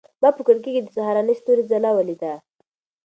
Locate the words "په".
0.37-0.41